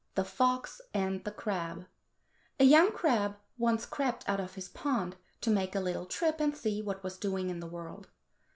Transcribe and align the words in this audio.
13 0.15 0.15
THE 0.25 0.29
FOX 0.31 0.81
AND 0.95 1.23
THE 1.25 1.31
CRAB 1.31 1.85
A 2.59 2.63
young 2.63 2.91
crab 2.91 3.35
once 3.59 3.85
crept 3.85 4.27
out 4.27 4.39
of 4.39 4.55
his 4.55 4.67
pond 4.67 5.15
to 5.41 5.51
make 5.51 5.75
a 5.75 5.79
little 5.79 6.07
trip 6.07 6.39
and 6.39 6.57
see 6.57 6.81
what 6.81 7.03
was 7.03 7.19
doing 7.19 7.51
in 7.51 7.59
the 7.59 7.67
world. 7.69 8.09